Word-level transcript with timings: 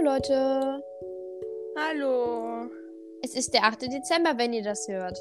Hallo 0.00 0.12
Leute, 0.12 0.82
Hallo. 1.76 2.70
es 3.22 3.34
ist 3.34 3.52
der 3.52 3.64
8. 3.64 3.82
Dezember, 3.82 4.32
wenn 4.38 4.54
ihr 4.54 4.62
das 4.62 4.88
hört. 4.88 5.18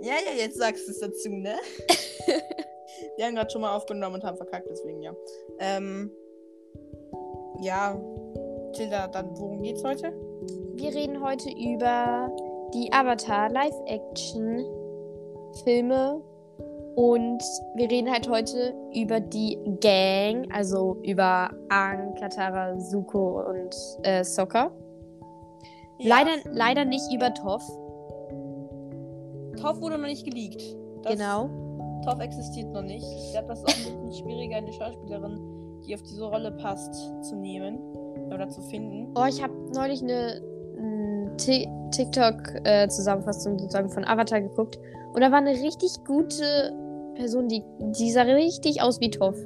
Ja, 0.00 0.14
ja, 0.14 0.36
jetzt 0.36 0.58
sagst 0.58 0.88
du 0.88 0.90
es 0.90 0.98
dazu, 0.98 1.28
ne? 1.30 1.54
Wir 3.16 3.26
haben 3.26 3.36
gerade 3.36 3.50
schon 3.50 3.60
mal 3.60 3.76
aufgenommen 3.76 4.16
und 4.16 4.24
haben 4.24 4.36
verkackt, 4.36 4.66
deswegen 4.68 5.02
ja. 5.02 5.14
Ähm. 5.60 6.10
Ja. 7.60 8.00
Tilda, 8.72 9.06
dann 9.06 9.30
worum 9.38 9.62
geht's 9.62 9.84
heute? 9.84 10.12
Wir 10.74 10.92
reden 10.92 11.22
heute 11.22 11.48
über 11.50 12.34
die 12.74 12.92
Avatar 12.92 13.50
Live-Action 13.50 14.64
Filme 15.62 16.22
und 16.98 17.40
wir 17.76 17.88
reden 17.88 18.10
halt 18.10 18.28
heute 18.28 18.74
über 18.92 19.20
die 19.20 19.56
Gang, 19.80 20.48
also 20.52 20.96
über 21.04 21.48
Aang, 21.68 22.16
Katara, 22.16 22.76
Zuko 22.76 23.40
und 23.48 23.76
äh, 24.02 24.24
Sokka. 24.24 24.72
Leider, 26.00 26.32
leider 26.50 26.84
nicht 26.84 27.04
über 27.14 27.32
Toph. 27.34 27.62
Toph 29.62 29.80
wurde 29.80 29.96
noch 29.96 30.08
nicht 30.08 30.24
geleakt. 30.24 30.60
Das, 31.04 31.12
Genau. 31.12 31.48
Toph 32.04 32.18
existiert 32.20 32.72
noch 32.72 32.82
nicht. 32.82 33.04
Ich 33.04 33.30
glaube, 33.32 33.46
das 33.46 33.60
ist 33.60 33.68
auch 33.68 33.92
ein 33.92 34.06
bisschen 34.08 34.24
schwieriger, 34.24 34.56
eine 34.56 34.72
Schauspielerin, 34.72 35.38
die 35.86 35.94
auf 35.94 36.02
diese 36.02 36.24
Rolle 36.28 36.50
passt, 36.50 36.94
zu 37.22 37.36
nehmen 37.36 37.78
oder 38.34 38.48
zu 38.48 38.60
finden. 38.62 39.14
Oh, 39.16 39.24
ich 39.28 39.40
habe 39.40 39.52
neulich 39.72 40.02
eine 40.02 40.40
Ti- 41.36 41.68
TikTok-Zusammenfassung 41.92 43.56
sozusagen 43.56 43.88
von 43.88 44.04
Avatar 44.04 44.40
geguckt. 44.40 44.80
Und 45.14 45.20
da 45.20 45.30
war 45.30 45.38
eine 45.38 45.52
richtig 45.52 45.92
gute 46.04 46.72
Person, 47.18 47.48
die, 47.48 47.62
die 47.98 48.10
sah 48.12 48.22
richtig 48.22 48.80
aus 48.80 49.00
wie 49.00 49.10
Toph. 49.10 49.36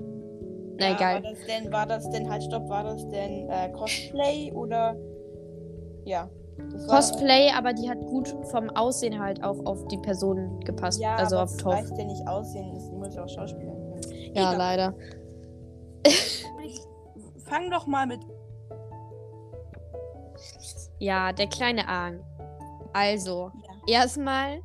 Na 0.79 0.89
Ja, 0.91 0.95
egal. 0.95 1.23
War 1.23 1.31
das 1.33 1.39
denn, 1.47 1.73
war 1.73 1.87
das 1.87 2.11
denn, 2.11 2.31
halt 2.31 2.43
stopp, 2.45 2.69
war 2.69 2.85
das 2.85 3.09
denn 3.09 3.49
äh, 3.49 3.71
Cosplay 3.73 4.53
oder. 4.53 4.95
Ja. 6.05 6.29
Das 6.73 6.87
war- 6.87 6.97
Cosplay, 6.97 7.51
aber 7.57 7.73
die 7.73 7.89
hat 7.89 7.99
gut 8.07 8.29
vom 8.51 8.69
Aussehen 8.71 9.19
halt 9.19 9.43
auch 9.43 9.59
auf 9.65 9.87
die 9.89 9.97
Person 9.99 10.61
gepasst. 10.61 11.01
Ja, 11.01 11.17
also 11.17 11.37
aber 11.37 11.45
auf 11.45 11.51
das 11.53 11.59
Toph. 11.63 11.73
reicht 11.75 11.99
ja 11.99 12.05
nicht 12.05 12.29
aussehen, 12.29 12.73
das 12.75 12.91
muss 12.91 13.17
auch 13.17 13.29
Schauspieler. 13.29 13.73
Ja, 14.35 14.53
Egal. 14.53 14.57
leider. 14.59 14.95
Fang 17.45 17.71
doch 17.71 17.87
mal 17.87 18.07
mit. 18.07 18.21
Ja, 20.99 21.33
der 21.33 21.47
kleine 21.49 21.89
Aang. 21.89 22.21
Also, 22.93 23.51
Ja. 23.87 24.01
erstmal, 24.01 24.61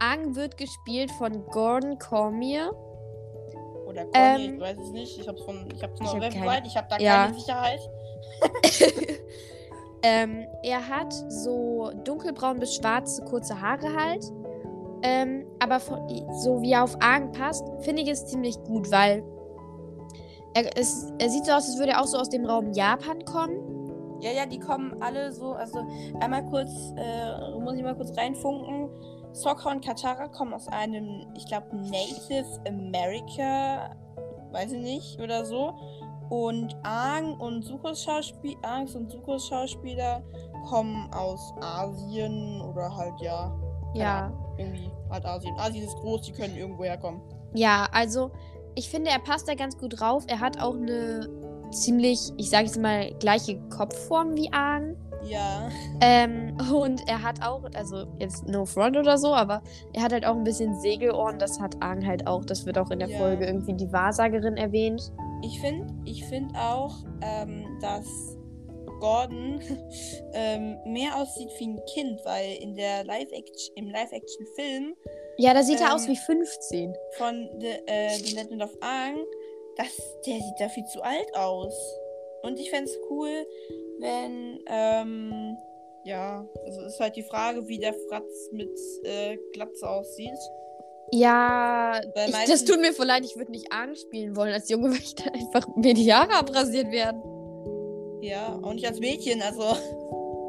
Aang 0.00 0.34
wird 0.34 0.56
gespielt 0.56 1.10
von 1.12 1.44
Gordon 1.46 1.98
Cormier. 1.98 2.72
Oder 3.86 4.04
Conny, 4.06 4.46
Ähm, 4.46 4.54
ich 4.54 4.60
weiß 4.60 4.78
es 4.78 4.90
nicht. 4.90 5.18
Ich 5.20 5.28
hab's 5.28 5.42
von. 5.42 5.68
Ich 5.74 5.82
hab's 5.82 6.00
ich 6.00 6.06
von 6.08 6.14
hab 6.16 6.20
der 6.20 6.30
keine- 6.30 6.46
Website, 6.46 6.66
ich 6.66 6.76
hab 6.76 6.88
da 6.88 6.98
Ja. 6.98 7.24
keine 7.26 7.34
Sicherheit. 7.38 7.80
Ähm, 10.02 10.46
er 10.62 10.88
hat 10.88 11.12
so 11.28 11.90
dunkelbraun 12.04 12.58
bis 12.58 12.74
schwarze 12.76 13.22
kurze 13.26 13.60
Haare 13.60 13.94
halt. 13.94 14.24
Ähm, 15.02 15.44
aber 15.58 15.78
von, 15.78 15.98
so 16.40 16.62
wie 16.62 16.72
er 16.72 16.84
auf 16.84 16.96
Aang 17.02 17.32
passt, 17.32 17.62
finde 17.80 18.00
ich 18.00 18.08
es 18.08 18.24
ziemlich 18.26 18.56
gut, 18.64 18.90
weil 18.90 19.22
er, 20.54 20.74
es, 20.78 21.12
er 21.18 21.28
sieht 21.28 21.44
so 21.44 21.52
aus, 21.52 21.68
als 21.68 21.78
würde 21.78 21.92
er 21.92 22.00
auch 22.00 22.06
so 22.06 22.16
aus 22.16 22.30
dem 22.30 22.46
Raum 22.46 22.72
Japan 22.72 23.22
kommen. 23.26 24.18
Ja, 24.22 24.30
ja, 24.30 24.46
die 24.46 24.58
kommen 24.58 24.94
alle 25.02 25.32
so. 25.32 25.52
Also 25.52 25.80
einmal 26.20 26.46
kurz, 26.46 26.70
äh, 26.96 27.58
muss 27.60 27.74
ich 27.76 27.82
mal 27.82 27.94
kurz 27.94 28.16
reinfunken. 28.16 28.88
Sokka 29.32 29.70
und 29.70 29.84
Katara 29.84 30.28
kommen 30.28 30.54
aus 30.54 30.68
einem, 30.68 31.26
ich 31.36 31.46
glaube, 31.46 31.74
Native 31.76 32.46
America, 32.66 33.94
weiß 34.52 34.72
ich 34.72 34.82
nicht, 34.82 35.20
oder 35.20 35.44
so. 35.44 35.74
Und 36.30 36.76
Aang 36.84 37.38
und 37.40 37.62
Sukos 37.62 38.04
Schauspiel, 38.04 38.56
Aangs 38.62 38.94
und 38.94 39.10
Sukos 39.10 39.48
Schauspieler 39.48 40.22
kommen 40.68 41.12
aus 41.12 41.52
Asien 41.60 42.60
oder 42.60 42.94
halt 42.96 43.20
ja. 43.20 43.52
Ja. 43.94 44.26
Ahnung, 44.26 44.54
Irgendwie 44.58 44.90
halt 45.10 45.24
Asien. 45.24 45.58
Asien 45.58 45.84
ist 45.84 45.96
groß, 45.96 46.22
die 46.22 46.32
können 46.32 46.56
irgendwo 46.56 46.84
herkommen. 46.84 47.20
Ja, 47.54 47.88
also 47.92 48.30
ich 48.76 48.88
finde, 48.88 49.10
er 49.10 49.18
passt 49.18 49.48
da 49.48 49.54
ganz 49.54 49.76
gut 49.76 50.00
drauf. 50.00 50.24
Er 50.28 50.38
hat 50.38 50.60
auch 50.60 50.74
eine 50.74 51.28
ziemlich, 51.72 52.32
ich 52.36 52.50
sage 52.50 52.66
jetzt 52.66 52.80
mal, 52.80 53.12
gleiche 53.14 53.60
Kopfform 53.68 54.36
wie 54.36 54.52
Aang. 54.52 54.96
Ja. 55.24 55.68
Ähm, 56.00 56.56
und 56.74 57.06
er 57.08 57.22
hat 57.22 57.42
auch, 57.42 57.64
also 57.74 58.06
jetzt 58.18 58.46
no 58.46 58.64
front 58.64 58.96
oder 58.96 59.18
so, 59.18 59.34
aber 59.34 59.62
er 59.92 60.02
hat 60.02 60.12
halt 60.12 60.24
auch 60.24 60.34
ein 60.34 60.44
bisschen 60.44 60.78
Segelohren. 60.80 61.38
Das 61.38 61.60
hat 61.60 61.76
Aang 61.82 62.06
halt 62.06 62.26
auch. 62.26 62.44
Das 62.44 62.66
wird 62.66 62.78
auch 62.78 62.90
in 62.90 62.98
der 63.00 63.08
Ja. 63.08 63.18
Folge 63.18 63.46
irgendwie 63.46 63.74
die 63.74 63.92
Wahrsagerin 63.92 64.56
erwähnt. 64.56 65.12
Ich 65.42 65.60
finde 65.60 65.86
ich 66.04 66.24
find 66.24 66.54
auch, 66.56 66.94
ähm, 67.22 67.78
dass 67.80 68.36
Gordon 69.00 69.60
ähm, 70.34 70.78
mehr 70.84 71.16
aussieht 71.16 71.48
wie 71.58 71.68
ein 71.68 71.80
Kind, 71.92 72.20
weil 72.24 72.56
in 72.60 72.74
der 72.74 73.04
Live-Action, 73.04 73.74
im 73.76 73.88
Live-Action-Film 73.90 74.94
Ja, 75.38 75.54
da 75.54 75.62
sieht 75.62 75.80
er 75.80 75.94
aus 75.94 76.06
Ähm, 76.06 76.12
wie 76.12 76.16
15. 76.16 76.94
von 77.16 77.48
The, 77.58 77.66
äh, 77.86 78.10
The 78.10 78.34
Legend 78.34 78.62
of 78.62 78.70
Aang, 78.80 79.16
das, 79.76 79.88
der 80.26 80.34
sieht 80.34 80.54
da 80.58 80.68
viel 80.68 80.84
zu 80.84 81.02
alt 81.02 81.34
aus. 81.34 81.74
Und 82.42 82.58
ich 82.58 82.70
fände 82.70 82.84
es 82.90 82.98
cool, 83.10 83.46
wenn, 84.00 84.58
ähm, 84.66 85.56
ja, 86.04 86.46
also 86.64 86.80
ist 86.82 87.00
halt 87.00 87.16
die 87.16 87.22
Frage, 87.22 87.66
wie 87.68 87.78
der 87.78 87.94
Fratz 88.08 88.50
mit 88.52 88.70
äh, 89.04 89.36
Glatze 89.52 89.88
aussieht. 89.88 90.38
Ja, 91.12 92.00
ich, 92.26 92.32
das 92.46 92.64
tut 92.64 92.80
mir 92.80 92.92
voll 92.92 93.06
leid. 93.06 93.24
Ich 93.24 93.36
würde 93.36 93.50
nicht 93.50 93.72
Aang 93.72 93.96
spielen 93.96 94.36
wollen 94.36 94.52
als 94.52 94.68
Junge, 94.68 94.90
weil 94.90 94.98
ich 94.98 95.14
dann 95.14 95.34
einfach 95.34 95.66
mir 95.76 95.94
die 95.94 96.12
Haare 96.12 96.34
abrasiert 96.34 96.90
werden. 96.90 97.20
Ja, 98.22 98.58
auch 98.62 98.72
nicht 98.72 98.86
als 98.86 99.00
Mädchen, 99.00 99.42
also. 99.42 99.76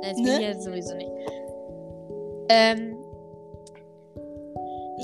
Das 0.01 0.17
Ne? 0.17 0.41
jetzt 0.41 0.63
sowieso 0.63 0.95
nicht. 0.95 1.11
Ähm, 2.49 2.97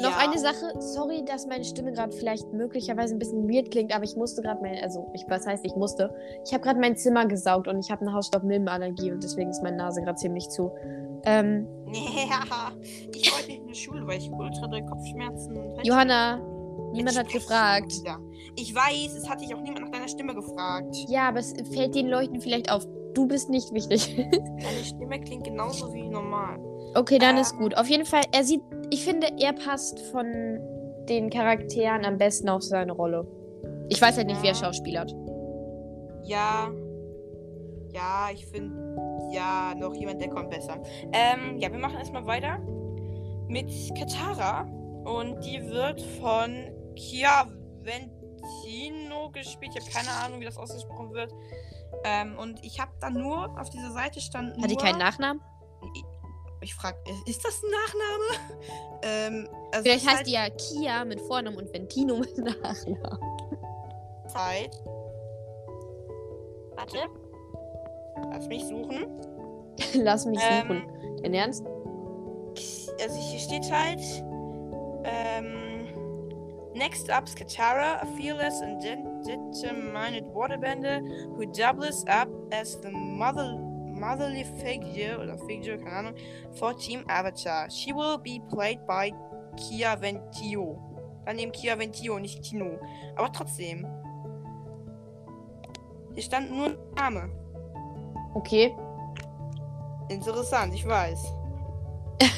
Noch 0.02 0.12
ja. 0.12 0.18
eine 0.18 0.38
Sache, 0.38 0.74
sorry, 0.80 1.24
dass 1.26 1.48
meine 1.48 1.64
Stimme 1.64 1.92
gerade 1.92 2.12
vielleicht 2.12 2.52
möglicherweise 2.54 3.16
ein 3.16 3.20
bisschen 3.20 3.50
weird 3.50 3.72
klingt, 3.72 3.94
aber 3.94 4.04
ich 4.04 4.16
musste 4.16 4.42
gerade 4.42 4.62
mein, 4.62 4.82
also 4.84 5.10
ich, 5.14 5.26
was 5.28 5.46
heißt 5.48 5.66
ich 5.66 5.76
musste? 5.76 6.14
Ich 6.46 6.54
habe 6.54 6.64
gerade 6.64 6.80
mein 6.80 6.96
Zimmer 6.96 7.26
gesaugt 7.26 7.68
und 7.68 7.80
ich 7.80 7.90
habe 7.90 8.02
eine 8.02 8.14
Hausstaubmilbenallergie 8.14 9.12
und 9.12 9.24
deswegen 9.24 9.50
ist 9.50 9.64
meine 9.64 9.78
Nase 9.78 10.02
gerade 10.02 10.18
ziemlich 10.18 10.50
zu. 10.50 10.72
Ähm, 11.26 11.68
Ja, 11.94 12.72
ich 13.14 13.32
wollte 13.32 13.48
nicht 13.48 13.62
in 13.62 13.68
die 13.68 13.76
Schule, 13.76 14.06
weil 14.06 14.18
ich 14.20 14.30
ultra 14.32 14.68
doll 14.68 14.86
Kopfschmerzen 14.86 15.58
und 15.58 15.86
Johanna, 15.86 16.38
niemand 16.92 17.18
hat 17.18 17.30
gefragt. 17.30 17.92
Ich 18.56 18.76
weiß, 18.76 19.16
es 19.16 19.30
hat 19.30 19.42
dich 19.42 19.54
auch 19.54 19.62
niemand 19.62 19.86
nach 19.86 19.92
deiner 19.92 20.08
Stimme 20.08 20.34
gefragt. 20.36 20.96
Ja, 21.08 21.30
aber 21.30 21.40
es 21.40 21.54
fällt 21.74 21.96
den 21.96 22.08
Leuten 22.08 22.42
vielleicht 22.42 22.72
auf. 22.72 22.86
Du 23.14 23.28
bist 23.28 23.50
nicht 23.50 23.74
wichtig. 23.74 24.16
Deine 24.32 24.84
Stimme 24.84 25.20
klingt 25.20 25.44
genauso 25.44 25.94
wie 25.94 26.08
normal. 26.08 26.60
Okay, 26.98 27.20
dann 27.20 27.38
ist 27.38 27.54
Ähm. 27.54 27.60
gut. 27.60 27.78
Auf 27.78 27.88
jeden 27.88 28.06
Fall, 28.06 28.24
er 28.32 28.44
sieht, 28.44 28.62
ich 28.90 29.04
finde, 29.04 29.28
er 29.40 29.54
passt 29.54 30.00
von 30.12 30.26
den 31.10 31.30
Charakteren 31.30 32.06
am 32.06 32.18
besten 32.18 32.50
auf 32.50 32.62
seine 32.64 32.92
Rolle. 32.92 33.26
Ich 33.90 34.02
weiß 34.02 34.18
halt 34.18 34.28
nicht, 34.28 34.42
wer 34.42 34.52
Ja. 34.52 34.56
schauspielert. 34.56 35.14
Ja. 36.24 36.70
Ja, 37.94 38.30
ich 38.34 38.46
finde. 38.48 38.76
Ja, 39.32 39.74
noch 39.76 39.94
jemand, 39.96 40.22
der 40.22 40.30
kommt 40.30 40.50
besser. 40.50 40.82
Ähm, 41.14 41.58
ja, 41.58 41.72
wir 41.72 41.80
machen 41.80 41.98
erstmal 41.98 42.26
weiter 42.26 42.60
mit 43.48 43.70
Katara. 43.98 44.62
Und 45.06 45.40
die 45.46 45.62
wird 45.70 46.02
von 46.22 46.70
Kia 46.96 47.48
Ventino 47.82 49.30
gespielt. 49.32 49.72
Ich 49.78 49.82
habe 49.82 49.92
keine 50.06 50.26
Ahnung, 50.26 50.42
wie 50.42 50.46
das 50.46 50.58
ausgesprochen 50.58 51.14
wird. 51.14 51.32
Ähm, 52.04 52.38
und 52.38 52.64
ich 52.64 52.80
habe 52.80 52.92
da 53.00 53.10
nur 53.10 53.58
auf 53.60 53.70
dieser 53.70 53.92
Seite 53.92 54.20
stand. 54.20 54.62
Hat 54.62 54.70
die 54.70 54.76
keinen 54.76 55.00
Nachnamen? 55.00 55.42
Ich 56.62 56.74
frage, 56.74 56.98
ist 57.28 57.44
das 57.46 57.62
ein 57.64 57.70
Nachname? 57.72 58.60
ähm, 59.04 59.50
also 59.72 59.84
Vielleicht 59.84 60.08
heißt 60.10 60.28
die 60.28 60.32
ja 60.32 60.50
Kia 60.50 61.06
mit 61.06 61.22
Vornamen 61.22 61.58
und 61.58 61.72
Ventino 61.74 62.18
mit 62.18 62.38
Nachnamen. 62.38 62.98
halt 63.04 64.32
Zeit. 64.32 64.76
Warte. 66.76 66.98
Lass 68.32 68.48
mich 68.48 68.64
suchen. 68.66 69.08
Lass 69.96 70.26
mich 70.26 70.40
Ähm, 70.42 70.68
suchen. 70.68 71.18
Dein 71.24 71.34
Ernst? 71.34 71.64
Also 73.02 73.16
hier 73.20 73.40
steht 73.40 73.72
halt. 73.72 74.02
Ähm, 75.04 75.88
next 76.74 77.10
up 77.10 77.26
is 77.28 77.36
Katara, 77.36 78.02
a 78.02 78.06
fearless 78.20 78.62
and 78.62 78.82
de- 78.82 78.98
determined 79.24 80.28
waterbender 80.34 81.02
who 81.36 81.46
doubles 81.46 82.04
up 82.08 82.28
as 82.52 82.78
the 82.82 82.90
mother 82.92 83.58
motherly 84.00 84.46
figure 84.62 85.20
oder 85.22 85.38
figure, 85.40 85.78
keine 85.78 85.96
Ahnung, 85.96 86.14
for 86.54 86.78
Team 86.78 87.04
Avatar. 87.08 87.70
She 87.70 87.94
will 87.94 88.18
be 88.18 88.40
played 88.50 88.86
by 88.86 89.12
Kia 89.58 90.00
Ventio. 90.00 90.78
Daneben 91.26 91.52
Kia 91.52 91.78
Ventio, 91.78 92.20
nicht 92.20 92.42
Tino. 92.44 92.80
Aber 93.16 93.32
trotzdem. 93.32 93.86
Hier 96.14 96.24
stand 96.24 96.52
nur 96.52 96.68
ein 96.68 96.78
Name. 96.96 97.30
Okay. 98.34 98.76
Interessant, 100.10 100.74
ich 100.74 100.88
weiß. 100.88 101.34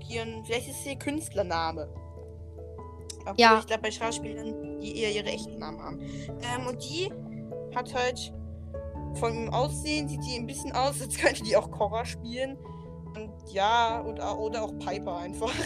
Hier, 0.00 0.24
vielleicht 0.44 0.68
ist 0.68 0.86
ihr 0.86 0.96
Künstlername. 0.96 1.88
Obwohl 3.20 3.34
Ja. 3.36 3.58
ich 3.58 3.66
glaube 3.66 3.82
bei 3.82 3.90
Schauspielern, 3.90 4.78
die 4.80 5.02
eher 5.02 5.12
ihre 5.12 5.26
echten 5.26 5.58
Namen 5.58 5.82
haben. 5.82 6.00
Ähm, 6.00 6.66
und 6.66 6.82
die 6.82 7.12
hat 7.74 7.92
halt 7.92 8.32
von 9.18 9.34
ihm 9.34 9.50
Aussehen 9.52 10.08
sieht 10.08 10.24
die 10.24 10.36
ein 10.38 10.46
bisschen 10.46 10.72
aus, 10.72 11.00
als 11.02 11.16
könnte 11.18 11.42
die 11.42 11.56
auch 11.56 11.70
Korra 11.70 12.04
spielen. 12.04 12.56
Und 13.16 13.30
ja, 13.52 14.04
oder, 14.06 14.38
oder 14.38 14.62
auch 14.64 14.72
Piper 14.78 15.16
einfach. 15.18 15.52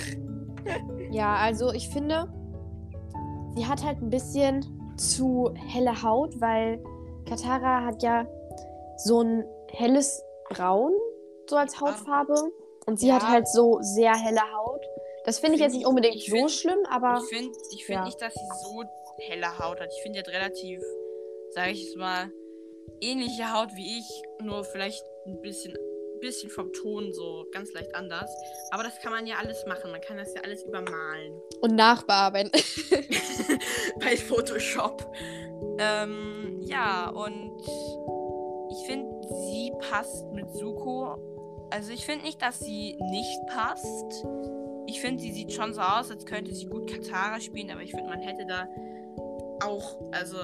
Ja, 1.11 1.35
also 1.39 1.73
ich 1.73 1.89
finde, 1.89 2.33
sie 3.57 3.67
hat 3.67 3.85
halt 3.85 4.01
ein 4.01 4.11
bisschen 4.11 4.65
zu 4.97 5.53
helle 5.57 6.03
Haut, 6.05 6.41
weil 6.41 6.81
Katara 7.29 7.85
hat 7.85 8.01
ja 8.03 8.27
so 8.99 9.23
ein 9.23 9.45
helles 9.73 10.23
Braun, 10.51 10.93
so 11.51 11.57
als 11.57 11.81
Hautfarbe. 11.81 12.35
Und 12.87 13.01
sie 13.01 13.09
Ja. 13.09 13.15
hat 13.17 13.29
halt 13.29 13.49
so 13.49 13.79
sehr 13.81 14.15
helle 14.15 14.41
Haut. 14.57 14.83
Das 15.25 15.41
finde 15.41 15.57
ich 15.57 15.61
Find 15.63 15.73
jetzt 15.73 15.73
nicht 15.73 15.83
ich- 15.83 15.87
unbedingt 15.89 16.21
so 16.23 16.37
find- 16.37 16.51
schlimm, 16.53 16.79
aber 16.89 17.21
Ich 17.23 17.37
finde 17.37 17.53
ich 17.73 17.85
find 17.85 17.99
Ja. 17.99 18.05
nicht, 18.05 18.23
dass 18.23 18.33
sie 18.35 18.49
so 18.65 18.85
helle 19.19 19.59
Haut 19.59 19.81
hat. 19.81 19.89
Ich 19.97 20.03
finde, 20.03 20.21
hat 20.21 20.29
relativ, 20.29 20.81
sage 21.51 21.73
ich 21.73 21.89
es 21.89 21.97
mal, 21.97 22.31
ähnliche 23.01 23.53
Haut 23.53 23.75
wie 23.75 23.99
ich, 23.99 24.23
nur 24.43 24.65
vielleicht 24.65 25.05
ein 25.27 25.41
bisschen, 25.41 25.75
bisschen 26.21 26.51
vom 26.51 26.73
Ton 26.73 27.13
so 27.13 27.47
ganz 27.53 27.73
leicht 27.73 27.95
anders. 27.95 28.31
Aber 28.71 28.83
das 28.83 28.99
kann 29.01 29.13
man 29.13 29.27
ja 29.27 29.37
alles 29.37 29.65
machen. 29.67 29.91
Man 29.91 30.01
kann 30.01 30.17
das 30.17 30.35
ja 30.35 30.43
alles 30.43 30.63
übermalen. 30.65 31.41
und 31.61 31.75
nachbearbeiten. 31.75 32.53
Bei 34.01 34.17
Photoshop. 34.17 35.05
Ähm, 35.79 36.61
ja, 36.63 37.09
und 37.11 37.61
ich 38.71 38.87
finde, 38.87 39.11
sie 39.29 39.73
passt 39.91 40.27
mit 40.33 40.51
Suko. 40.55 41.69
Also 41.71 41.93
ich 41.93 42.05
finde 42.05 42.25
nicht, 42.25 42.43
dass 42.43 42.61
sie 42.61 42.97
nicht 43.11 43.47
passt. 43.49 44.27
Ich 44.87 45.01
finde, 45.01 45.23
sie 45.23 45.33
sieht 45.33 45.53
schon 45.53 45.73
so 45.73 45.81
aus, 45.81 46.11
als 46.11 46.27
könnte 46.27 46.55
sie 46.55 46.67
gut 46.67 46.91
Katara 46.91 47.41
spielen, 47.41 47.71
aber 47.71 47.83
ich 47.83 47.91
finde, 47.93 48.11
man 48.11 48.21
hätte 48.21 48.45
da 48.47 48.69
auch, 49.65 49.97
also 50.13 50.37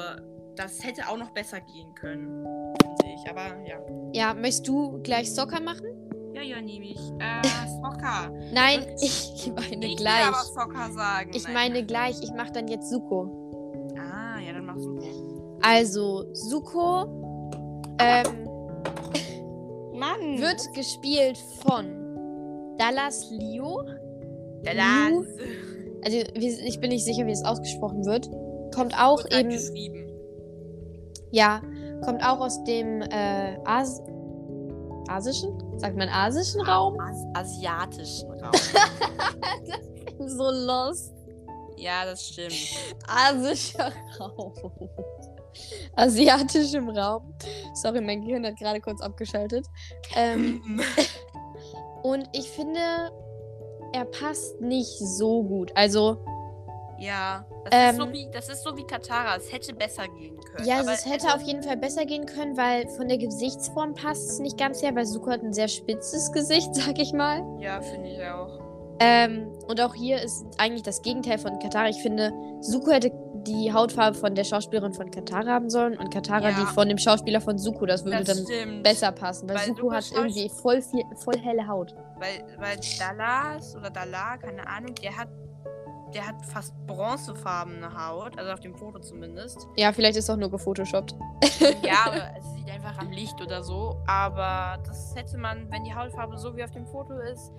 das 0.59 0.83
hätte 0.85 1.09
auch 1.09 1.17
noch 1.17 1.31
besser 1.31 1.61
gehen 1.61 1.95
können, 1.95 2.45
finde 2.83 3.15
ich. 3.15 3.31
Aber 3.31 3.57
ja. 3.67 3.79
ja, 4.13 4.35
möchtest 4.35 4.69
du 4.69 5.01
gleich 5.03 5.33
Soccer 5.33 5.61
machen? 5.61 5.87
Ja, 6.35 6.43
ja, 6.43 6.61
nehme 6.61 6.87
ich. 6.87 6.99
Äh, 7.19 7.43
Soccer. 7.83 8.31
Nein, 8.53 8.81
Und- 8.83 8.89
ich 9.03 9.53
meine 9.55 9.87
ich 9.87 9.97
gleich. 9.97 10.27
will 10.27 10.35
aber 10.35 10.45
Soccer 10.45 10.93
sagen. 10.93 11.31
Ich 11.35 11.45
Nein. 11.45 11.55
meine 11.55 11.85
gleich. 11.87 12.17
Ich 12.23 12.33
mache 12.33 12.53
dann 12.53 12.69
jetzt 12.69 12.91
Suko. 12.91 13.95
Ah, 13.99 14.39
ja, 14.41 14.53
dann 14.53 14.67
mach 14.67 14.77
Suko. 14.79 15.59
Also, 15.63 16.33
Suko 16.35 17.95
ähm, 18.01 18.45
Mann. 19.99 20.39
wird 20.41 20.73
gespielt 20.75 21.39
von 21.67 22.77
Dallas 22.79 23.31
Liu. 23.31 23.83
Dallas. 24.63 25.11
Lu- 25.11 25.25
Also, 26.05 26.19
ich 26.37 26.81
bin 26.81 26.91
nicht 26.91 27.05
sicher, 27.05 27.27
wie 27.27 27.33
es 27.33 27.45
ausgesprochen 27.45 28.05
wird. 28.07 28.29
Kommt 28.75 28.95
auch 28.95 29.23
halt 29.25 29.33
eben, 29.35 29.49
geschrieben. 29.51 30.08
Ja, 31.31 31.61
kommt 32.05 32.23
auch 32.25 32.41
aus 32.41 32.63
dem 32.65 33.03
äh, 33.03 33.59
As 33.65 34.03
asischen? 35.09 35.53
Sagt 35.79 35.97
man 35.97 36.09
asischen 36.09 36.61
Raum? 36.63 36.99
As 37.01 37.25
asiatischen 37.35 38.31
Raum. 38.33 38.53
So 40.21 40.51
lost. 40.51 41.15
ja, 41.77 42.05
das 42.05 42.27
stimmt. 42.29 42.53
Asischer 43.07 43.93
Raum. 44.19 44.53
Asiatischem 45.95 46.89
Raum. 46.91 47.35
Sorry, 47.75 48.01
mein 48.01 48.23
Gehirn 48.23 48.45
hat 48.45 48.57
gerade 48.57 48.81
kurz 48.81 49.01
abgeschaltet. 49.01 49.67
Ähm, 50.17 50.81
und 52.03 52.29
ich 52.33 52.49
finde, 52.51 52.81
er 53.93 54.05
passt 54.07 54.61
nicht 54.61 54.99
so 54.99 55.43
gut. 55.45 55.71
Also, 55.77 56.19
ja, 56.99 57.47
das, 57.65 57.73
Ähm, 57.73 57.91
ist 57.91 57.97
so 57.97 58.13
wie, 58.13 58.31
das 58.33 58.49
ist 58.49 58.63
so 58.65 58.77
wie 58.77 58.85
Katara. 58.85 59.37
Es 59.37 59.53
hätte 59.53 59.73
besser 59.73 60.07
gehen 60.09 60.38
können. 60.59 60.69
ja, 60.69 60.81
aber 60.81 60.93
es 60.93 61.07
hätte 61.07 61.35
auf 61.35 61.43
jeden 61.43 61.63
Fall 61.63 61.77
besser 61.77 62.05
gehen 62.05 62.27
können, 62.27 62.57
weil 62.57 62.87
von 62.89 63.09
der 63.09 63.19
Gesichtsform 63.19 63.95
passt 63.95 64.29
es 64.31 64.39
nicht 64.39 64.59
ganz 64.59 64.83
her, 64.83 64.95
weil 64.95 65.07
Suko 65.07 65.31
hat 65.31 65.43
ein 65.43 65.53
sehr 65.53 65.69
spitzes 65.69 66.31
Gesicht, 66.33 66.75
sag 66.75 66.99
ich 66.99 67.13
mal. 67.13 67.43
Ja, 67.61 67.81
finde 67.81 68.09
ich 68.11 68.23
auch. 68.25 68.61
Ähm, 69.01 69.53
und 69.69 69.81
auch 69.81 69.95
hier 69.95 70.21
ist 70.21 70.45
eigentlich 70.59 70.83
das 70.83 71.03
Gegenteil 71.03 71.39
von 71.39 71.59
Katara. 71.61 71.89
Ich 71.89 72.03
finde, 72.03 72.33
Suko 72.61 72.91
hätte 72.91 73.13
die 73.47 73.73
Hautfarbe 73.73 74.19
von 74.19 74.35
der 74.35 74.43
Schauspielerin 74.43 74.93
von 74.93 75.11
Katara 75.13 75.47
haben 75.53 75.71
sollen 75.71 75.97
und 75.97 76.13
Katara 76.13 76.51
Ja. 76.51 76.57
die 76.61 76.67
von 76.75 76.89
dem 76.89 76.99
Schauspieler 76.99 77.41
von 77.41 77.57
Suko. 77.57 77.87
Das 77.87 78.05
würde 78.05 78.25
Das 78.25 78.27
dann 78.37 78.45
stimmt. 78.45 78.83
besser 78.83 79.13
passen, 79.13 79.49
weil, 79.49 79.57
Weil 79.57 79.67
Suko 79.67 79.93
hat 79.93 80.05
irgendwie 80.13 80.49
voll, 80.49 80.83
viel, 80.83 81.05
voll 81.25 81.39
helle 81.39 81.67
Haut. 81.69 81.95
Weil, 82.19 82.45
weil 82.59 82.77
Dallas 82.99 83.77
oder 83.77 83.91
Dala, 83.91 84.37
keine 84.39 84.67
Ahnung, 84.67 84.95
der 85.01 85.17
hat, 85.17 85.29
der 86.15 86.27
hat 86.27 86.45
fast 86.45 86.75
bronzefarbene 86.87 87.89
Haut. 87.93 88.39
Also 88.39 88.53
auf 88.53 88.61
dem 88.61 88.75
Foto 88.75 88.99
zumindest. 89.01 89.67
Ja, 89.77 89.93
vielleicht 89.93 90.17
ist 90.17 90.31
auch 90.31 90.37
nur 90.37 90.51
gefotoshoppt. 90.51 91.15
Ja, 91.83 92.09
oder 92.11 92.35
es 92.39 92.55
sieht 92.55 92.71
einfach 92.71 92.99
am 92.99 93.11
Licht 93.11 93.41
oder 93.41 93.63
so. 93.63 93.97
Aber 94.07 94.79
das 94.85 95.15
hätte 95.15 95.39
man, 95.39 95.71
wenn 95.71 95.85
die 95.85 95.95
Hautfarbe 95.95 96.39
so 96.39 96.57
wie 96.57 96.65
auf 96.65 96.71
dem 96.71 96.87
Foto 96.87 97.15
ist, 97.19 97.53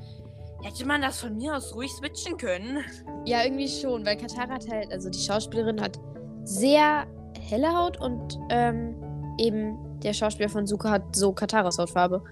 hätte 0.63 0.86
man 0.86 1.01
das 1.01 1.19
von 1.22 1.36
mir 1.38 1.56
aus 1.56 1.74
ruhig 1.75 1.92
switchen 1.92 2.38
können. 2.38 2.84
Ja, 3.25 3.44
irgendwie 3.44 3.68
schon, 3.68 4.06
weil 4.06 4.18
Katara 4.18 4.56
hat 4.56 4.69
halt, 4.69 4.92
also 4.92 5.10
die 5.10 5.19
Schauspielerin 5.19 5.81
hat 5.81 6.00
sehr 6.44 7.06
helle 7.40 7.74
Haut 7.74 8.00
und 8.01 8.40
ähm, 8.50 8.96
eben 9.38 9.78
der 10.00 10.13
Schauspieler 10.13 10.50
von 10.50 10.66
Suko 10.66 10.90
hat 10.90 11.16
so 11.16 11.31
Kataras 11.34 11.78
Hautfarbe. 11.78 12.24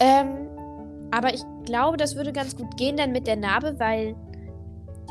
Ähm, 0.00 0.48
aber 1.10 1.34
ich 1.34 1.42
glaube, 1.64 1.96
das 1.96 2.16
würde 2.16 2.32
ganz 2.32 2.56
gut 2.56 2.76
gehen 2.76 2.96
dann 2.96 3.12
mit 3.12 3.26
der 3.26 3.36
Narbe, 3.36 3.78
weil 3.78 4.16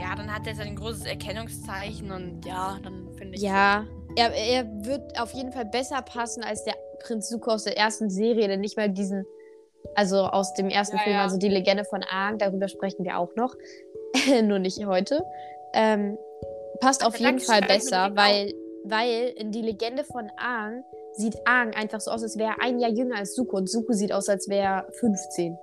Ja, 0.02 0.16
dann 0.16 0.34
hat 0.34 0.48
er 0.48 0.56
sein 0.56 0.76
großes 0.76 1.06
Erkennungszeichen 1.06 2.12
und 2.12 2.44
ja, 2.44 2.80
dann 2.84 3.14
finde 3.18 3.36
ich. 3.36 3.42
Ja, 3.42 3.86
er, 4.16 4.34
er 4.34 4.66
wird 4.84 5.20
auf 5.20 5.32
jeden 5.34 5.52
Fall 5.52 5.66
besser 5.66 6.02
passen 6.02 6.44
als 6.44 6.64
der 6.64 6.74
Prinz 7.04 7.30
Zuko 7.30 7.52
aus 7.52 7.66
der 7.66 7.78
ersten 7.78 8.10
Serie, 8.10 8.48
denn 8.48 8.62
nicht 8.62 8.78
mal 8.78 8.90
diesen, 8.90 9.26
also 9.94 10.24
aus 10.24 10.56
dem 10.56 10.70
ersten 10.70 10.98
Ja, 10.98 11.04
Film, 11.04 11.16
ja. 11.18 11.24
also 11.24 11.38
die 11.38 11.50
Legende 11.50 11.86
von 11.86 12.04
Aang, 12.04 12.40
darüber 12.40 12.68
sprechen 12.68 13.06
wir 13.06 13.20
auch 13.20 13.36
noch, 13.36 13.56
nur 14.44 14.58
nicht 14.58 14.84
heute. 14.88 15.24
Ähm, 15.74 16.18
passt 16.80 17.06
auf 17.06 17.16
jeden 17.18 17.40
Fall 17.40 17.62
besser, 17.62 18.12
weil, 18.16 18.54
weil 18.84 19.34
in 19.38 19.52
die 19.52 19.62
Legende 19.62 20.04
von 20.04 20.32
Aang 20.36 20.84
sieht 21.14 21.36
Aang 21.46 21.76
einfach 21.76 22.02
so 22.02 22.10
aus, 22.10 22.24
als 22.24 22.40
wäre 22.40 22.54
er 22.58 22.66
ein 22.66 22.80
Jahr 22.80 22.92
jünger 22.92 23.18
als 23.18 23.36
Zuko 23.36 23.58
und 23.58 23.68
Zuko 23.70 23.94
sieht 23.94 24.14
aus, 24.14 24.30
als 24.30 24.50
wäre 24.50 24.64
er 24.64 24.88
15. 25.00 25.58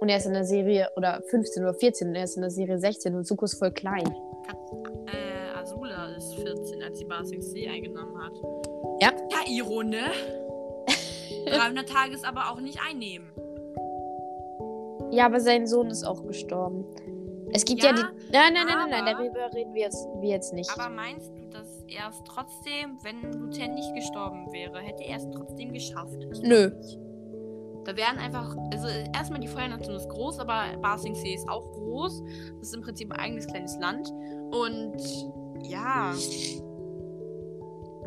Und 0.00 0.08
er 0.08 0.18
ist 0.18 0.26
in 0.26 0.34
der 0.34 0.44
Serie, 0.44 0.88
oder 0.96 1.22
15 1.30 1.62
oder 1.62 1.74
14 1.74 2.08
und 2.08 2.14
er 2.14 2.24
ist 2.24 2.36
in 2.36 2.42
der 2.42 2.50
Serie 2.50 2.78
16 2.78 3.14
und 3.14 3.24
Zuko 3.24 3.44
ist 3.44 3.58
voll 3.58 3.72
klein. 3.72 4.06
Äh, 5.06 5.58
Azula 5.58 6.14
ist 6.16 6.34
14, 6.34 6.82
als 6.82 6.98
sie 6.98 7.04
Ba 7.04 7.24
Sing 7.24 7.40
Se 7.40 7.66
eingenommen 7.68 8.18
hat. 8.22 8.32
Ja. 9.00 9.12
Ja, 9.30 9.50
Iro, 9.50 9.82
ne? 9.82 10.10
300 11.46 11.88
Tage 11.88 12.14
ist 12.14 12.26
aber 12.26 12.50
auch 12.50 12.60
nicht 12.60 12.78
einnehmen. 12.86 13.28
Ja, 15.10 15.26
aber 15.26 15.40
sein 15.40 15.66
Sohn 15.66 15.88
ist 15.88 16.04
auch 16.04 16.26
gestorben. 16.26 16.84
Es 17.52 17.64
gibt 17.64 17.82
ja, 17.82 17.90
Ja, 17.90 17.94
die. 17.94 18.02
Nein, 18.32 18.52
nein, 18.52 18.66
nein, 18.66 18.76
nein, 18.90 19.04
nein, 19.04 19.16
darüber 19.16 19.54
reden 19.54 19.74
wir 19.74 19.82
jetzt, 19.82 20.08
wir 20.20 20.28
jetzt 20.28 20.52
nicht. 20.52 20.70
Aber 20.76 20.92
meinst 20.92 21.30
du, 21.36 21.48
dass 21.50 21.84
er 21.86 22.08
es 22.08 22.20
trotzdem, 22.24 22.98
wenn 23.02 23.22
Luten 23.32 23.74
nicht 23.74 23.94
gestorben 23.94 24.52
wäre, 24.52 24.80
hätte 24.80 25.04
er 25.04 25.18
es 25.18 25.30
trotzdem 25.30 25.72
geschafft? 25.72 26.18
Ich 26.32 26.42
Nö. 26.42 26.70
nicht. 26.70 26.98
Da 27.84 27.96
wären 27.96 28.18
einfach, 28.18 28.56
also 28.72 28.88
erstmal 29.14 29.40
die 29.40 29.48
Feuernation 29.48 29.94
ist 29.94 30.08
groß, 30.08 30.38
aber 30.38 30.64
Ba 30.80 30.96
Sing 30.98 31.14
Se 31.14 31.28
ist 31.28 31.48
auch 31.48 31.70
groß. 31.72 32.22
Das 32.58 32.68
ist 32.68 32.74
im 32.74 32.80
Prinzip 32.82 33.12
ein 33.12 33.18
eigenes 33.20 33.46
kleines 33.46 33.78
Land. 33.78 34.10
Und 34.52 34.96
ja. 35.62 36.12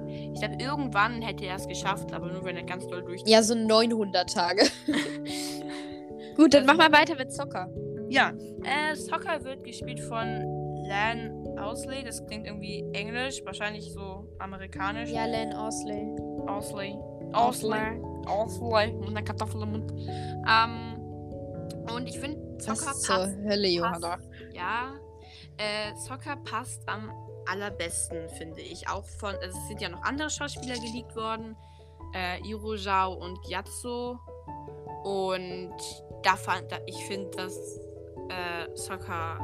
Ich 0.09 0.39
glaube, 0.39 0.55
irgendwann 0.59 1.21
hätte 1.21 1.45
er 1.45 1.55
es 1.55 1.67
geschafft, 1.67 2.13
aber 2.13 2.31
nur 2.31 2.43
wenn 2.45 2.55
er 2.55 2.63
ganz 2.63 2.87
doll 2.87 3.03
durch. 3.03 3.21
Ja, 3.25 3.43
so 3.43 3.53
900 3.55 4.31
Tage. 4.33 4.63
Gut, 6.35 6.53
dann 6.53 6.67
Also- 6.67 6.73
mach 6.77 6.89
mal 6.89 6.97
weiter 6.97 7.15
mit 7.15 7.31
Zocker. 7.31 7.69
Ja, 8.09 8.31
äh, 8.63 8.95
Soccer 8.95 9.43
wird 9.43 9.63
gespielt 9.65 9.99
von 9.99 10.25
Lan 10.87 11.43
Ausley. 11.59 12.03
Das 12.05 12.25
klingt 12.25 12.45
irgendwie 12.47 12.85
englisch, 12.93 13.41
wahrscheinlich 13.43 13.91
so 13.91 14.27
amerikanisch. 14.39 15.09
Ja, 15.11 15.25
Len 15.25 15.53
Osley. 15.53 16.15
Ausley. 16.47 16.95
Ausley. 17.33 18.01
Ausley. 18.25 18.93
Und 18.93 19.09
eine 19.09 19.23
Kartoffel 19.23 19.61
im 19.61 19.71
Mund. 19.71 19.91
Ähm, 20.47 20.97
und 21.93 22.07
ich 22.07 22.19
finde, 22.19 22.39
Was 22.65 22.79
Soccer 22.79 22.93
zur 22.93 23.15
passt. 23.15 23.37
Hölle, 23.45 23.67
Johanna? 23.67 24.17
Ja. 24.53 24.93
Äh, 25.57 25.95
Soccer 25.95 26.35
passt 26.37 26.87
am 26.87 27.11
allerbesten, 27.49 28.29
finde 28.37 28.61
ich. 28.61 28.87
Auch 28.89 29.05
von, 29.05 29.35
also 29.35 29.57
es 29.57 29.67
sind 29.67 29.81
ja 29.81 29.89
noch 29.89 30.03
andere 30.03 30.29
Schauspieler 30.29 30.75
geleakt 30.75 31.15
worden. 31.15 31.55
Äh, 32.13 32.39
Iro 32.47 32.75
Zhao 32.75 33.13
und 33.13 33.41
Gyatso. 33.43 34.19
Und 35.03 35.75
da 36.23 36.35
fand, 36.35 36.71
da, 36.71 36.77
ich 36.85 36.97
finde, 37.05 37.29
dass 37.37 37.55
äh, 38.29 38.75
Soccer 38.75 39.39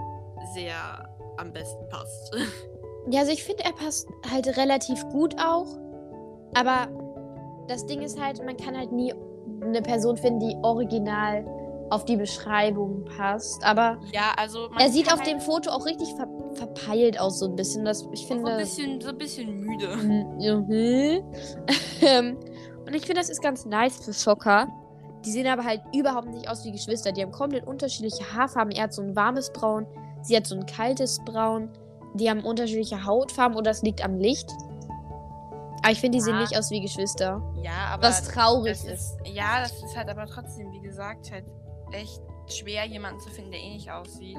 sehr 0.54 1.10
am 1.38 1.52
besten 1.52 1.88
passt. 1.90 2.36
Ja, 3.10 3.20
also 3.20 3.34
ich 3.34 3.44
finde, 3.44 3.66
er 3.66 3.74
passt 3.74 4.08
halt 4.32 4.48
relativ 4.56 5.04
gut 5.10 5.36
auch. 5.38 5.68
Aber 6.56 6.88
das 7.68 7.86
Ding 7.86 8.02
ist 8.02 8.22
halt, 8.22 8.44
man 8.46 8.58
kann 8.58 8.78
halt 8.78 8.92
nie 8.92 9.14
eine 9.62 9.82
Person 9.82 10.18
finden, 10.18 10.40
die 10.40 10.56
original 10.62 11.46
auf 11.90 12.06
die 12.06 12.18
Beschreibung 12.18 13.06
passt. 13.06 13.64
Aber 13.64 14.00
ja, 14.12 14.34
also 14.38 14.70
er 14.80 14.90
sieht 14.90 15.14
auf 15.14 15.22
dem 15.22 15.40
Foto 15.40 15.70
auch 15.70 15.86
richtig 15.86 16.14
ver 16.16 16.28
verpeilt 16.54 17.20
aus, 17.20 17.40
so 17.40 17.48
ein 17.48 17.56
bisschen. 17.56 17.84
Das, 17.84 18.08
ich 18.12 18.28
so 18.28 18.36
ein 18.36 18.40
finde. 18.42 18.58
bisschen, 18.58 19.02
so 19.02 19.10
ein 19.10 19.18
bisschen 19.18 19.60
müde. 19.62 19.96
Mhm. 19.96 21.24
Ähm, 22.02 22.38
Und 22.86 22.94
ich 22.94 23.06
finde, 23.06 23.22
das 23.22 23.30
ist 23.30 23.42
ganz 23.42 23.66
nice 23.66 24.04
für 24.04 24.14
Schocker. 24.14 24.68
Die 25.26 25.32
sehen 25.32 25.48
aber 25.48 25.64
halt 25.64 25.82
überhaupt 25.96 26.28
nicht 26.28 26.50
aus 26.50 26.66
wie 26.66 26.72
Geschwister. 26.72 27.12
Die 27.12 27.22
haben 27.22 27.32
komplett 27.32 27.66
unterschiedliche 27.66 28.34
Haarfarben. 28.34 28.72
Er 28.74 28.84
hat 28.84 28.94
so 28.94 29.02
ein 29.02 29.16
warmes 29.16 29.52
Braun, 29.54 29.86
sie 30.22 30.36
hat 30.36 30.46
so 30.46 30.56
ein 30.56 30.66
kaltes 30.66 31.20
Braun. 31.26 31.70
Die 32.16 32.30
haben 32.30 32.44
unterschiedliche 32.44 33.06
Hautfarben 33.06 33.58
oder 33.58 33.72
das 33.72 33.82
liegt 33.82 34.04
am 34.04 34.18
Licht. 34.20 34.52
Aber 35.84 35.92
ich 35.92 36.00
finde, 36.00 36.18
die 36.18 36.22
sehen 36.22 36.40
nicht 36.40 36.58
aus 36.58 36.72
wie 36.72 36.82
Geschwister. 36.82 37.42
Ja, 37.62 37.88
aber. 37.92 38.04
Was 38.04 38.24
traurig 38.28 38.82
das 38.82 38.86
ist. 38.86 39.18
Ja, 39.26 39.62
das 39.62 39.72
ist 39.84 39.96
halt 39.96 40.10
aber 40.10 40.26
trotzdem, 40.26 40.72
wie 40.72 40.80
gesagt, 40.82 41.30
halt 41.32 41.46
echt 41.92 42.22
schwer, 42.48 42.86
jemanden 42.86 43.20
zu 43.20 43.30
finden, 43.30 43.52
der 43.52 43.60
ähnlich 43.62 43.92
aussieht. 43.92 44.38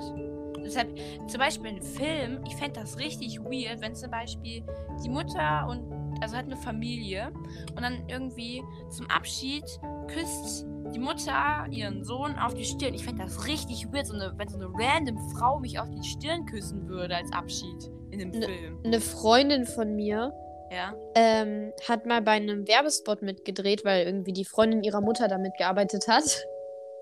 Deshalb, 0.64 0.98
zum 1.28 1.38
Beispiel 1.38 1.70
ein 1.70 1.82
Film, 1.82 2.42
ich 2.46 2.56
fände 2.56 2.80
das 2.80 2.98
richtig 2.98 3.38
weird, 3.40 3.80
wenn 3.80 3.94
zum 3.94 4.10
Beispiel 4.10 4.64
die 5.04 5.08
Mutter 5.08 5.66
und, 5.68 5.84
also 6.22 6.36
halt 6.36 6.46
eine 6.46 6.56
Familie, 6.56 7.30
und 7.76 7.82
dann 7.82 8.04
irgendwie 8.08 8.62
zum 8.90 9.08
Abschied 9.10 9.64
küsst 10.08 10.66
die 10.94 10.98
Mutter 10.98 11.66
ihren 11.70 12.04
Sohn 12.04 12.38
auf 12.38 12.54
die 12.54 12.64
Stirn. 12.64 12.94
Ich 12.94 13.04
fände 13.04 13.22
das 13.24 13.46
richtig 13.46 13.92
weird, 13.92 14.06
so 14.06 14.14
eine, 14.14 14.32
wenn 14.36 14.48
so 14.48 14.56
eine 14.56 14.68
random 14.72 15.18
Frau 15.36 15.58
mich 15.58 15.78
auf 15.78 15.88
die 15.90 16.02
Stirn 16.06 16.46
küssen 16.46 16.88
würde 16.88 17.16
als 17.16 17.32
Abschied 17.32 17.90
in 18.10 18.18
dem 18.18 18.30
Ne- 18.30 18.46
Film. 18.46 18.78
Eine 18.84 19.00
Freundin 19.00 19.66
von 19.66 19.94
mir 19.96 20.32
Ja. 20.70 20.94
ähm, 21.14 21.72
hat 21.86 22.06
mal 22.06 22.22
bei 22.22 22.32
einem 22.32 22.66
Werbespot 22.66 23.22
mitgedreht, 23.22 23.84
weil 23.84 24.06
irgendwie 24.06 24.32
die 24.32 24.44
Freundin 24.44 24.82
ihrer 24.82 25.00
Mutter 25.00 25.28
damit 25.28 25.56
gearbeitet 25.56 26.08
hat. 26.08 26.24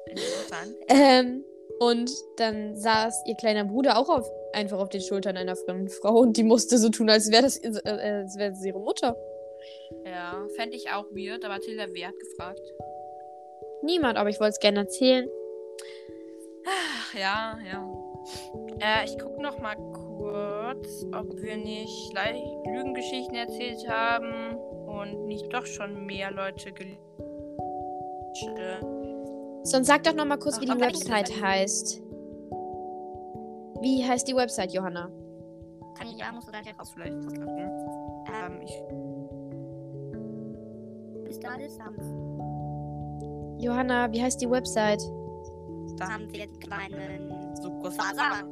Interessant. 0.07 0.77
Ähm, 0.89 1.45
und 1.79 2.11
dann 2.37 2.77
saß 2.77 3.23
ihr 3.27 3.35
kleiner 3.35 3.65
Bruder 3.65 3.99
auch 3.99 4.09
auf, 4.09 4.31
einfach 4.53 4.79
auf 4.79 4.89
den 4.89 5.01
Schultern 5.01 5.37
einer 5.37 5.57
fremden 5.57 5.89
Frau 5.89 6.19
und 6.19 6.37
die 6.37 6.43
musste 6.45 6.79
so 6.79 6.91
tun, 6.91 7.09
als 7.09 7.31
wäre 7.31 7.43
das 7.43 7.57
äh, 7.57 7.89
als 7.89 8.37
das 8.37 8.65
ihre 8.65 8.81
Mutter. 8.81 9.17
Ja, 10.05 10.47
fände 10.57 10.77
ich 10.77 10.91
auch 10.91 11.07
weird, 11.11 11.45
aber 11.45 11.61
Tilda, 11.61 11.87
wer 11.93 12.09
hat 12.09 12.19
gefragt? 12.19 12.61
Niemand, 13.83 14.19
aber 14.19 14.31
ich 14.31 14.39
wollte 14.39 14.53
es 14.53 14.61
gerne 14.61 14.81
erzählen. 14.81 15.29
Ach, 16.67 17.15
ja, 17.15 17.59
ja. 17.67 17.89
Äh, 18.81 19.05
ich 19.05 19.19
gucke 19.19 19.43
noch 19.43 19.59
mal 19.59 19.77
kurz, 20.23 21.05
ob 21.13 21.35
wir 21.43 21.57
nicht 21.57 22.13
Lügengeschichten 22.67 23.35
erzählt 23.35 23.89
haben 23.89 24.57
und 24.87 25.27
nicht 25.27 25.53
doch 25.53 25.67
schon 25.67 26.07
mehr 26.07 26.31
Leute 26.31 26.73
gel 26.73 26.97
Sonst 29.65 29.87
sag 29.87 30.03
doch 30.05 30.15
noch 30.15 30.25
mal 30.25 30.39
kurz, 30.39 30.57
Ach, 30.57 30.61
wie 30.63 30.67
die 30.67 30.73
ich- 30.73 30.81
Website 30.81 31.31
heißt. 31.43 32.03
Wie 33.81 34.05
heißt 34.05 34.29
die 34.29 34.37
Website, 34.37 34.73
Johanna? 34.73 35.11
Kann 35.99 36.07
ich, 36.09 36.17
ja, 36.19 36.33
musst 36.33 36.49
du 36.49 36.53
gleich 36.53 36.79
raus 36.79 36.93
vielleicht. 36.95 37.15
Ähm, 37.15 38.61
ich, 38.63 38.83
Bis 41.25 41.41
da 41.41 41.55
ist, 41.57 41.81
haben 41.81 41.97
Johanna, 43.59 44.11
wie 44.13 44.23
heißt 44.23 44.41
die 44.41 44.51
Website? 44.51 45.03
da 45.97 46.11
haben 46.11 46.29
sie 46.31 46.39
jetzt 46.39 46.61
kleinen 46.61 47.55
so 47.61 47.71
kurz. 47.71 47.97
Sasa. 47.97 48.45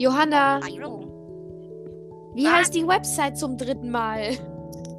Johanna, 0.00 0.60
wie 2.34 2.46
Ah. 2.46 2.52
heißt 2.56 2.74
die 2.74 2.86
Website 2.88 3.36
zum 3.36 3.58
dritten 3.58 3.90
Mal? 3.90 4.32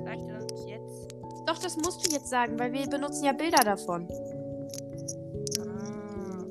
Sag 0.06 0.16
ich 0.16 0.28
das 0.28 0.66
jetzt? 0.68 1.16
Doch, 1.48 1.58
das 1.58 1.76
musst 1.78 2.06
du 2.06 2.12
jetzt 2.14 2.30
sagen, 2.30 2.60
weil 2.60 2.72
wir 2.72 2.86
benutzen 2.88 3.26
ja 3.26 3.32
Bilder 3.34 3.64
davon. 3.66 4.08
Ah. 5.60 6.44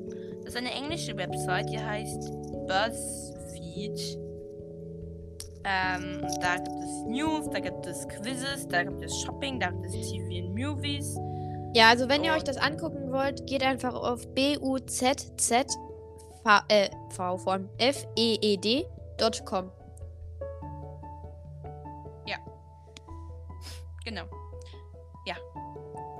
Das 0.43 0.53
ist 0.53 0.57
eine 0.57 0.71
englische 0.73 1.15
Website, 1.15 1.69
die 1.69 1.79
heißt 1.79 2.29
BuzzFeed. 2.67 4.19
Ähm, 5.63 6.21
da 6.41 6.55
gibt 6.57 6.83
es 6.83 7.03
News, 7.07 7.49
da 7.51 7.59
gibt 7.61 7.85
es 7.87 8.05
Quizzes, 8.09 8.67
da 8.67 8.83
gibt 8.83 9.01
es 9.01 9.17
Shopping, 9.21 9.61
da 9.61 9.69
gibt 9.69 9.85
es 9.85 9.93
TV 10.11 10.45
und 10.45 10.55
Movies. 10.59 11.15
Ja, 11.73 11.87
also 11.89 12.09
wenn 12.09 12.25
ihr 12.25 12.33
euch 12.33 12.43
das 12.43 12.57
angucken 12.57 13.13
wollt, 13.13 13.47
geht 13.47 13.63
einfach 13.63 13.93
auf 13.93 14.27
B-U-Z-Z 14.33 15.67
V, 16.43 16.49
äh, 16.69 16.89
V 17.09 17.37
von 17.37 17.69
F-E-E-D.com. 17.77 19.71
Genau. 24.03 24.23
Ja. 25.25 25.35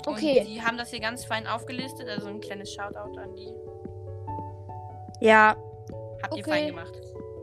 Okay. 0.05 0.39
Und 0.41 0.47
die 0.47 0.61
haben 0.61 0.77
das 0.77 0.89
hier 0.91 0.99
ganz 0.99 1.25
fein 1.25 1.47
aufgelistet, 1.47 2.07
also 2.07 2.27
ein 2.27 2.39
kleines 2.39 2.71
Shoutout 2.73 3.17
an 3.19 3.35
die. 3.35 3.53
Ja, 5.19 5.55
Habt 6.23 6.35
ihr 6.37 6.43
Okay. 6.43 6.51
fein 6.51 6.67
gemacht. 6.67 6.93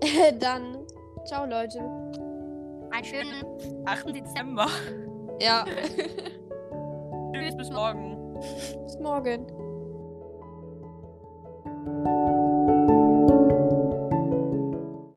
dann 0.40 0.78
ciao 1.26 1.44
Leute. 1.44 1.80
Einen 2.90 3.04
schönen 3.04 3.84
8. 3.86 4.14
Dezember. 4.14 4.66
Ja, 5.40 5.64
Tschüss, 7.32 7.56
bis 7.56 7.70
morgen. 7.70 8.34
bis 8.84 8.98
morgen. 8.98 9.46